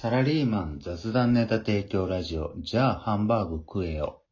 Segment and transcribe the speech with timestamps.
[0.00, 4.22] サラリーマン雑談ネタ提供ラジオ、じゃあハンバーグ食えよ。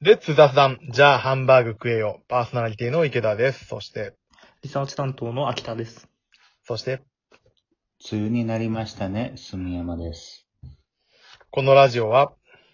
[0.00, 2.20] レッツ雑談、じゃあハンバーグ食えよ。
[2.26, 3.66] パーソナリティの池田です。
[3.66, 4.16] そして、
[4.64, 6.08] リサーチ担当の秋田です。
[6.64, 7.02] そして、
[8.10, 10.48] 梅雨になりましたね、住山です。
[11.52, 12.32] このラジオは、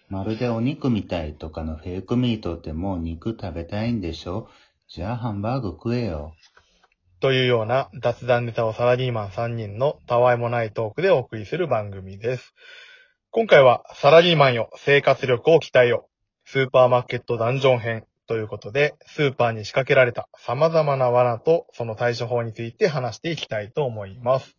[0.09, 4.49] まるでお肉みたいとかのフェイクミートってもう肉食べたいんでしょ？
[4.87, 6.33] じゃあハンバーグ食えよ。
[7.19, 12.53] というような雑談ネタをサラリーマン3人のたわいもないトークでお送りする番組です。
[13.31, 16.07] 今回は、サラリーマンよ、生活力を鍛えよ。
[16.45, 24.55] スーパーマーケットダンジョン編ということで、スーパーに仕掛けられた様々な罠とその対処法について話していきたいと思います。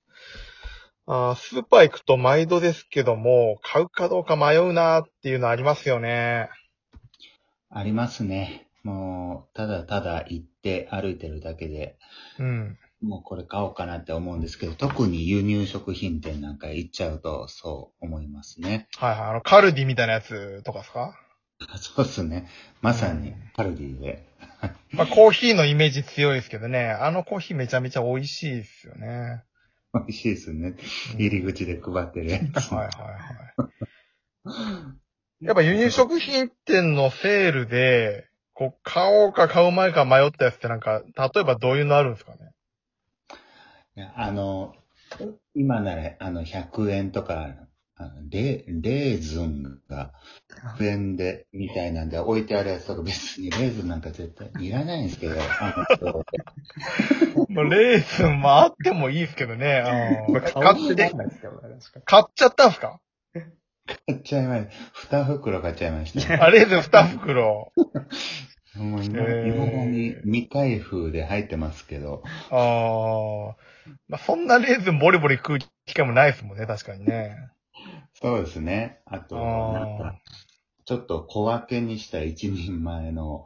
[1.06, 6.50] あースーパー行くと毎度ですけども、買うかどうか迷うなーっていうのありますよね。
[7.70, 8.68] ありますね。
[8.82, 11.96] もう、ただただ行って歩いてるだけで、
[12.38, 12.78] うん。
[13.02, 18.88] もうこれ買おうかなって思うんですけど、特に輸入食品店なんか行っちゃうとそう思いますね。
[18.98, 19.30] はいはい。
[19.30, 21.18] あの、カルディみたいなやつとかですか？
[21.78, 22.48] そうですね。
[22.82, 24.26] まさにカルディで。
[24.92, 26.90] まあ、コーヒーのイメージ強いですけどね。
[26.90, 29.42] あのコーヒーめちゃめちゃ美味しいですよね。
[29.94, 30.68] 美味しいですね。
[30.68, 30.76] うん
[31.18, 32.72] 入り口で配ってるやつ。
[32.72, 32.90] はいは
[34.46, 34.90] いは
[35.40, 35.44] い。
[35.46, 38.26] やっぱ輸入食品店のセールで、
[38.60, 42.38] こう、買おうか買う前か迷ったやつってなんか、例えばどういうのあるんですかね？
[43.96, 44.74] いやあの、
[45.54, 47.54] 今なら、あの、100円とか、
[47.96, 50.12] あのレレーズンが
[50.78, 56.24] 100円で、みたいなんで置いてあるやつとか別にレーズンなんか絶対いらないんですけど、 あの。
[57.48, 59.82] まあ、レーズンもあってもいいですけどね。
[59.86, 61.10] うん買って、
[62.04, 63.00] 買っちゃったんすか？
[63.86, 65.22] 買っちゃいました。
[65.22, 66.44] 2袋買っちゃいました。
[66.44, 67.72] あ、レーズン2袋。
[68.74, 73.56] もう今、へー未だに未開封で入ってますけど、ああ。
[74.08, 77.36] まあ、そんなレーズンボリボリ食う機会もないですもんね、確かにね。
[78.14, 79.00] そうですね。
[79.06, 80.22] あと、なんあか、
[80.84, 83.44] ちょっと小分けにした一人前の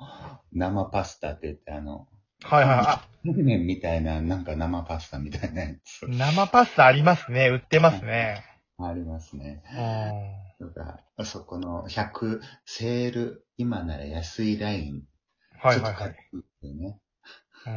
[0.52, 2.06] 生パスタって言って、あの、
[2.44, 2.56] あ。
[2.56, 2.78] はいはい。
[2.80, 7.48] あ、ラーメンみたいな、なんか生パスタみたいなやつ生パスタありますね。
[7.48, 8.44] 売ってますね。
[8.78, 9.62] ありますね。
[10.60, 10.68] うん。
[10.68, 15.02] とか、そこの100、セール、今なら安いライン。
[15.62, 16.16] はいはいはい。
[16.62, 16.98] ね。
[17.66, 17.70] う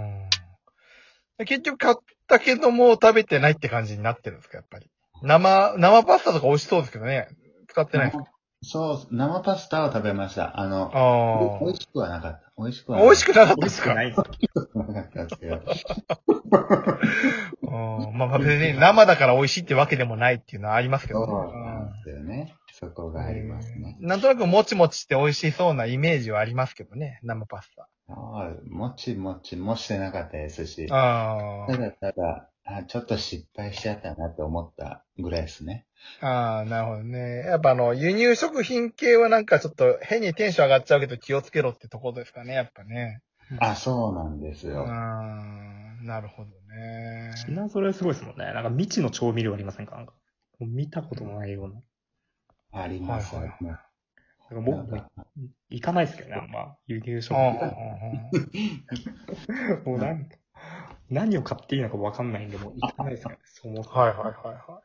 [1.44, 1.46] ん。
[1.46, 1.96] 結局買っ
[2.28, 4.90] たけども食べてないって感じになってるんですか、やっぱり。
[5.22, 7.28] 生、生パスタとか美味しそうですけどね。
[7.68, 8.26] 使ってないですか？
[8.64, 10.60] そう、生パスタは食べました。
[10.60, 12.52] あの、あ美味しくはなかった。
[12.58, 12.98] 美味しくあ。
[12.98, 13.92] は美味しくなかった美味しですか？
[13.92, 14.32] くないですか
[14.74, 15.62] なかったですけど。
[17.68, 18.18] うん。
[18.18, 21.54] まあまあ別に生だから美味しいってわけでもないっていうのはありますけそうどね。
[21.54, 22.56] なんですよね。
[22.74, 23.98] そこがありますね。
[24.00, 27.90] うんなんとなくもちもちして美味しそうなイメージはありますけどね、生パスタ。
[28.10, 35.86] ああ、もちもちもしてなかったですし、あただただ、あちょっと失敗しちゃったなって思ったぐらいですね。
[36.22, 36.28] あ。
[36.28, 37.40] ああ、なるほどね。
[37.46, 43.22] やっぱあの、輸入食品系はなんかちょっと変にテンション上がっちゃうけど気をつけろってところですかね、やっぱね。
[43.60, 44.84] あ、そうなんですうよ。
[44.86, 46.06] ん。
[46.06, 47.34] なるほどね。
[47.46, 48.46] 品揃えすごいですもんね。
[48.54, 50.06] なんか未知の調味料ありませんか？
[50.60, 51.76] 見たこともないような。
[52.82, 53.84] あります、はいはいあります
[54.50, 55.10] なんか僕なんか
[55.70, 56.78] 行かないですけどね、あんま。
[56.88, 57.60] 輸入食ああ品。
[59.86, 60.38] もうなんか、
[61.10, 63.96] 何を買っていいのかわかんないんで、もう行かないですからね、そもそも。
[63.98, 64.82] はいはいはいは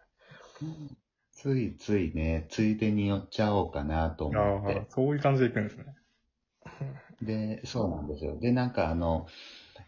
[1.31, 5.95] ついついね、ついでに寄っちゃおうかなと思って。、そういう感じで行くんですね。
[7.23, 8.39] で、そうなんですよ。
[8.39, 9.27] で、なんかあの、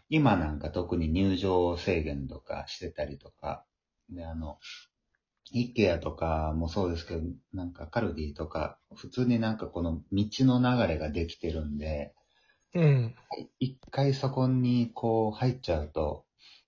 [0.09, 3.65] 今なんか特に入場制限とかしてたりとか、
[4.09, 4.59] で、あの、
[5.51, 7.21] イケアとかもそうですけど、
[7.53, 12.13] なんかカルディとか、普通になんかこの道の流れができてるんで、
[12.73, 12.79] い。
[12.79, 13.15] うん。
[13.59, 16.25] 一回そこにこう入っちゃうと、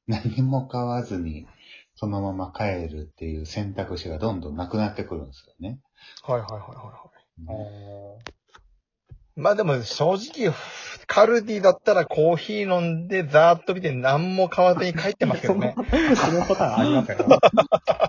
[0.08, 1.48] 何も買わずに
[1.96, 5.80] そのまま帰るっていう選択肢がどんどんなくなってくるんですよね。
[6.24, 8.37] はいはいはいはいはい。
[9.38, 10.54] まあでも正直、
[11.06, 15.76] カルディだったらコーヒー飲んでザーッと見て何も買わずに帰ってますけどね。
[16.16, 17.38] そのパターンありますよね。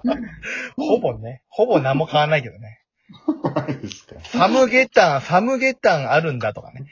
[0.76, 1.42] ほぼね。
[1.48, 2.80] ほぼ何も買わないけどね。
[3.42, 6.86] マジですかサムゲタン、サムゲタンあるんだとかね。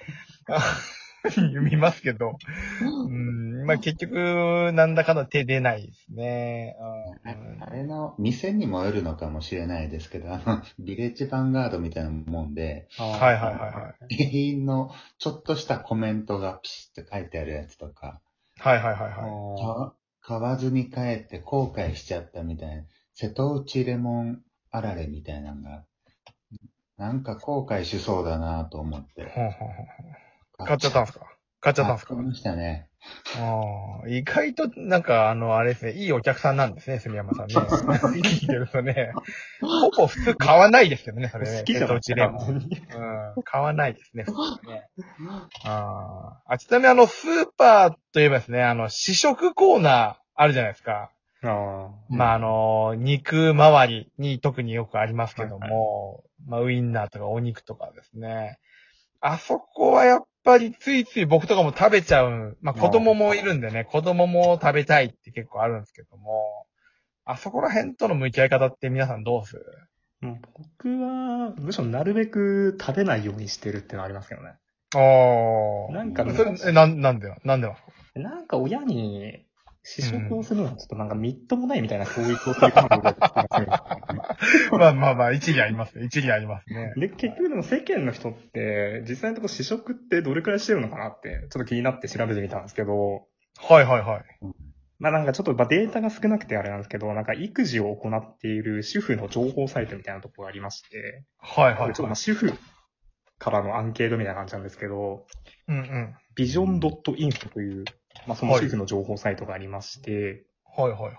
[1.62, 2.38] 見ますけど。
[2.82, 6.76] うん、まあ結局、なんだかんだ手出ないですね。
[7.24, 7.62] うん。
[7.62, 14.16] あれの店にもよるのかもしれないですけど、あの、ビレッジヴァンガードみたいなもんで、はいはいはいはいはい。
[14.16, 18.20] 店員のちょっとしたコメントがピシッと書いてあるやつとか、
[18.58, 22.82] はいはいはいはか買わずに帰って後悔しちゃったみたいな、
[23.14, 25.84] 瀬戸内レモンあられみたいなのが、
[26.96, 29.26] なんか後悔しそうだなと思って。
[30.58, 31.35] 買っちゃったんですか？
[31.66, 32.88] 買っちゃったんですか買いましたね。
[33.40, 37.54] ああ、意外と、なんか、あの、あれですね、いいお客さんなんですね、住山さんね。
[37.56, 39.12] 聞い てるとね。
[39.60, 41.58] ほぼ普通買わないですけどね、それね。
[41.58, 44.86] 好きじゃないうん、買わないですね、普通ね。
[45.64, 51.10] あーあ、ちなみにあの、スーパーといえばですね、あの、試食コーナーあるじゃないですか。
[51.42, 51.90] ああ。
[52.08, 58.60] まあ、あの、肉周りに特によくありますけども、まあ、ウインナーとかお肉とかですね。
[59.20, 62.56] あそこはやっぱりついつい僕とかも食べちゃう。
[62.62, 66.66] まあ、子供もいるんでね、子供も食べたいって結構あるんですけども、
[67.24, 69.64] あそこら辺との向き合い方って皆さんどうする？
[70.22, 74.54] うん僕は、むしろなるべく食べないようにしてるってのはありますけどね。
[74.94, 75.92] ああ。
[75.92, 77.68] なんかねそれ、え、なん、なんでなんで
[78.14, 79.45] なんか親に
[79.88, 83.66] 試食をするのはちょっとなんかみっともないみたいな教育をする感覚がますね
[84.76, 86.06] まあまあまあ、一理ありますね。
[86.06, 86.92] 一理ありますね。
[86.96, 93.28] で、結局でも世間の人って、実際のところ試食ってどれくらいしてるのかなって、ちょっと気になって調べてみたんですけど、
[93.58, 94.24] はいはいはい。
[94.98, 102.52] まあなんかちょっとまあデータが少なくてあれなんですけど、なんか育児を行っている主婦の情報サイトみたいなところがありまして、はいはい、ちょっとまあ主婦
[103.38, 105.26] からのアンケートみたいな感じなんですけど、
[105.68, 106.14] うんうん。
[106.34, 107.84] ビジョン .info という、
[108.26, 110.46] まあその主婦の情報サイトがありまして、
[110.76, 111.14] はいはいはい。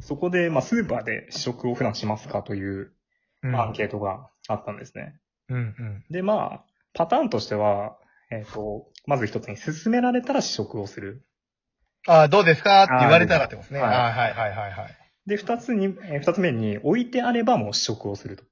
[0.00, 2.92] そこで、まあ、スーパーで試食を普段しますかという、
[3.42, 5.18] うんまあアンケートがあったんですね。
[5.48, 6.04] うんうん。
[6.10, 6.64] で、まあ、
[6.94, 7.96] パターンとしては、
[8.30, 11.26] えっ、と、まず一つに勧められたら試食をする。
[12.06, 12.84] ああ、どうですか？
[12.84, 13.80] って言われたらってことですね。
[13.80, 14.96] あーああ、はいはいはいはい。
[15.26, 18.44] で、二つに、えー二つ目に、置いてあればもう試食をすると。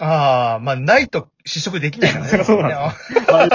[0.00, 2.44] ああ、まあ、ないと試食できないからね。
[2.44, 3.26] そうなんです。
[3.28, 3.48] た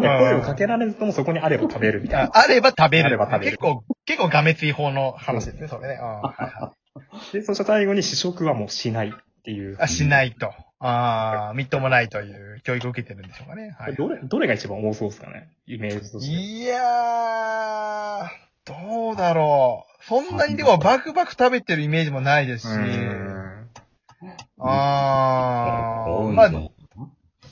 [0.00, 2.30] だ声をかけられずともそこにあれば食べるみたいあな。
[2.34, 3.06] あれば食べる。
[3.06, 5.98] あれば食べる結構、結構がめつい方の話ですね、それね。
[6.00, 6.76] ああはいはい
[7.32, 9.12] で、そして最後に試食はもうしないっ
[9.42, 9.76] ていう。
[9.80, 10.52] あ、しないと。
[10.78, 13.74] ああ、みっともないという教育を受けてるんでしょうかね。
[13.78, 13.96] はい。
[13.96, 15.48] どれ、どれが一番多そうですかね？
[15.66, 16.32] イメージとして。
[16.32, 18.28] いやー、
[18.64, 20.04] どうだろう。
[20.04, 22.78] そんなにでもバクバク食べてるイメージもないですし。
[24.58, 26.50] うーんあー、まあ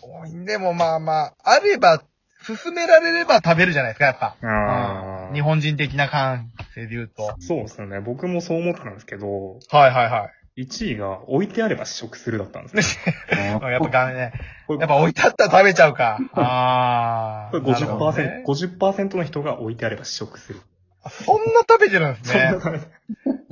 [0.02, 2.02] 多いんでもまあまあ、あれば、
[2.44, 4.36] 勧められれば食べるじゃないですか、やっぱ。
[4.42, 7.34] あー日本人的な感性で言うと。
[7.38, 8.00] そうですよね。
[8.00, 10.62] 僕もそう思ってたんですけど、はいはいはい。
[10.64, 13.14] 1位が置いてあれば試食するだったんですね。
[13.62, 14.32] やっぱガメね。
[14.66, 16.18] これやっぱ置いてあったら食べちゃうか。
[16.34, 17.70] あこれー。
[17.72, 20.60] なるほど50%、ね50%の人が置いてあれば試食する。
[21.08, 22.60] そんな食べてるんですねそんな。
[22.60, 22.86] 感じ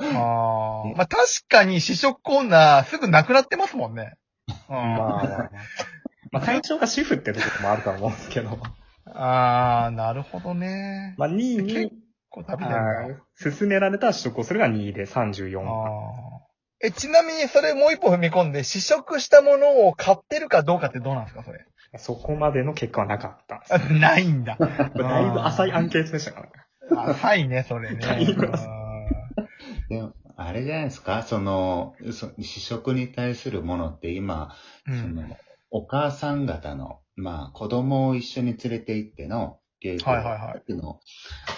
[0.02, 1.18] あーまあ確
[1.48, 4.14] かに試食コーナーすぐなくなってますもんね。
[4.68, 5.50] うんまあまあまあ。
[6.32, 8.58] まあ対象が主婦ってところもあるとは思うんですけど。
[9.06, 11.14] あー、なるほどね。
[11.18, 11.90] まあ2位に結、
[12.28, 13.16] 構食べてるはい
[13.58, 15.54] 勧められたら試食をするが2位で34。
[15.54, 15.70] か。
[15.70, 21.66] あーえ、ちなみにそれもう一歩踏み込んで、試食したものを買ってるかどうかってどうなんですか、それ？
[21.98, 23.74] そこまでの結果はなかったんです。
[23.74, 24.56] あ ないんだ。
[24.58, 26.52] だいぶ浅いアンケートでしたからね。
[27.12, 27.98] 浅いね、それね。
[28.06, 28.66] 買います
[29.90, 31.24] でも、あれじゃないですか？
[31.24, 34.54] その、そ試食に対するものって今、
[34.86, 35.36] うんその、
[35.70, 40.62] お母さん方の、まあ、子供を一緒に連れて行っての教育はいはいはい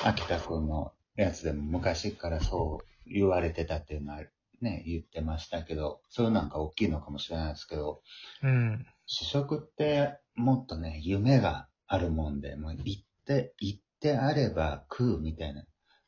[0.05, 4.21] 秋田くんのやつでも昔からそう言われてたっていうのは
[4.63, 8.01] ね、言ってましたけど、そういうなんか大きいのかもしれないですけど、
[8.43, 8.87] うん。
[9.07, 15.65] 試食ってもっとね、夢があるもんで、もう行って、行ってあれば食うみたいな。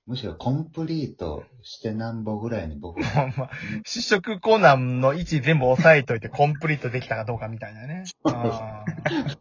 [0.07, 3.33] むしろコンプリートしてなんぼぐらいに僕は。
[3.39, 3.51] まあ、
[3.87, 8.05] 試食コーナーの位置全部押さえといてコンプリートできたかどうかみたいなね。
[8.25, 9.39] あー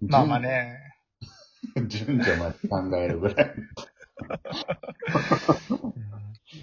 [0.00, 0.78] まあまあね。
[1.86, 3.54] 順序まで考えるぐらい。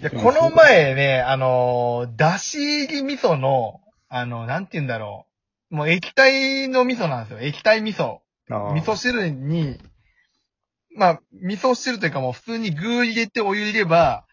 [0.00, 5.26] いや、この前ね、あのー、だし入り味噌の、あの、なんて言うんだろ
[5.70, 5.76] う。
[5.76, 7.40] もう液体の味噌なんですよ。
[7.40, 8.18] 液体味噌。
[8.48, 9.78] 味噌汁に、
[10.96, 14.24] まあ、味噌汁というかもう普通に具入れてお湯入れば、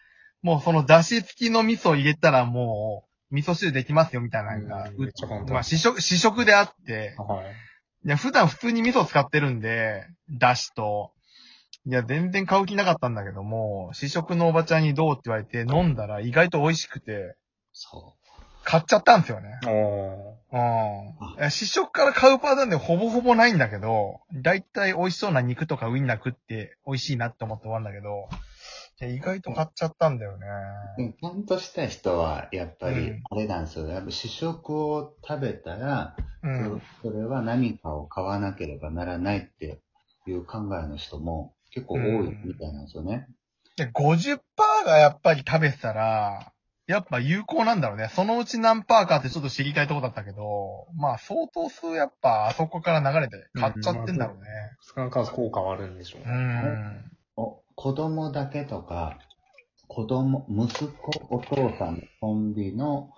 [0.42, 8.08] もうその出汁付きの味噌入れたらもう、味噌汁できますよみたいなのが、うんまあ試食、試食であって、はい。
[8.08, 11.12] いや、普段普通に味噌使ってるんで、出汁と、
[11.88, 17.36] いや、全然買う気なかったんだけども、試食のおばちゃんにどうって言われて飲んだら意外と美味しくて、
[17.74, 18.16] そ
[18.64, 19.60] 買っちゃったんですよね。
[19.68, 21.52] おうん。
[21.52, 28.30] 試食から買うパターンでほぼほぼないんだけど、だいたい美味しそうな肉とかウインナー食って美味しいなって思って終わるんだけど、
[29.02, 30.48] いや意外と買っちゃったんだよね。
[30.98, 31.02] う。
[31.02, 33.88] でもちゃんとした人は、やっぱりうん、あれなんですよ。
[33.88, 36.82] やっぱ試食を食べたら、うん。
[37.02, 39.82] それは何かを買わなければならないって
[40.28, 43.28] いう考えの人も結構多いみたいなんですよね。
[43.76, 44.40] で、50%
[44.86, 46.54] がやっぱり食べてたら、
[46.88, 48.10] やっぱ有効なんだろうね。
[48.14, 54.46] そのうち何パーかってちょっと知りたいとこだったけど、まあ相当数やっぱあそこから流れて買っちゃってんだろうね。
[54.82, 56.32] 少なからず効果はあるんでしょううね。
[56.32, 57.12] ん。
[57.38, 59.20] お子供だけとか、
[59.88, 63.12] 子供、息子、お父さんのコンビの、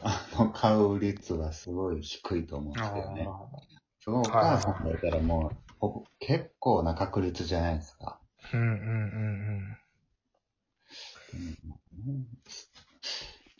[0.00, 3.28] あの、買う率はすごい低いと思うんですよね。
[4.00, 8.20] そのお母さんがいたらもう、結構な確率じゃないですか。
[8.52, 8.76] うんうんうんう
[9.72, 9.78] ん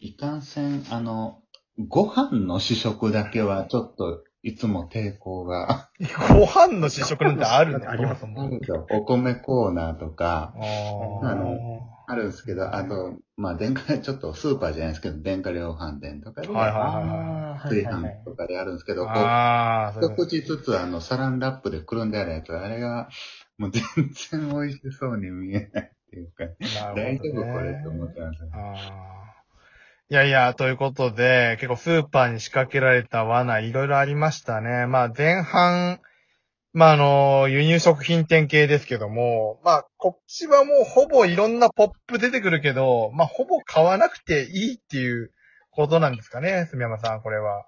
[0.01, 1.43] いかんせん、あの、
[1.89, 5.91] ご飯の試食だけはちょっといつも抵抗が。
[6.01, 6.39] うん。
[6.39, 8.71] ご飯の試食なんてあるんだ ありますそもんです。
[8.71, 8.87] よ。
[8.91, 10.55] お米コーナーとか、
[11.23, 11.59] あの
[12.07, 17.85] あるんですけど、あと、まあ、電化、ちょっとスーパーじゃないですけど、電化量販店とかで、はいはいはいはい。
[17.85, 19.15] はい飯とかであるんですけど、こう、
[20.05, 23.09] 一口ずつあの、サランラップでくるんであるやつ、あれが、
[23.59, 23.83] もう全
[24.31, 28.49] 然美味しそうに見えないっていうか、な大丈夫これって思ってますよ。
[30.11, 34.87] いやいや、ということで、結構スーパーに仕掛けられた罠、いろいろありましたね。
[34.87, 36.01] まあ前半、
[36.73, 45.31] まああの、輸入食品店系ですけども、まあこっちはもうほぼいろんなポップ出てくるけど、まあほぼ買わなくていいっていう
[45.71, 47.67] ことなんですかね、住山さん、これは。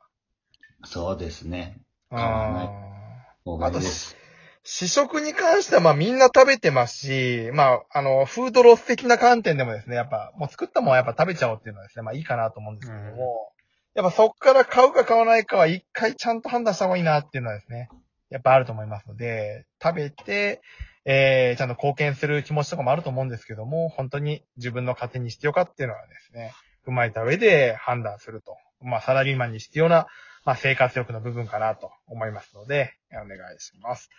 [0.85, 1.77] そうですね。
[2.09, 4.20] 買わないあ方がいいです。
[4.62, 13.52] 試食に関しては、まあみんな食べてますし、まあ、あの、フードロス的な観点でもですね、やっぱ、もう作ったもんはやっぱ食べちゃおうっていうのはですね、まあいいかなと思うんですけども、
[13.95, 17.88] やっぱそっから買うか買わないかは一回ちゃんと判断した方がいいなっていうのはですね、
[18.29, 20.61] やっぱあると思いますので、食べて、
[21.05, 26.52] えー、ちゃんと貢献する気持ちとかもあると思うんですけども、本当に自分の糧にしてよかっていうのはですね、
[26.87, 28.57] 踏まえた上で判断すると。
[28.83, 30.07] まあサラリーマンに必要な、
[30.45, 34.11] まあ生活力の部分かなと思いますので、お願いします。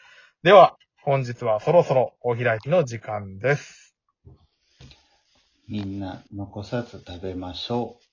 [0.43, 3.95] では、本日はそろそろお開きの時間です。
[5.69, 8.03] みんな残さず食べましょう。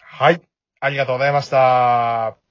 [0.00, 0.40] はい。
[0.78, 2.41] ありがとうございました。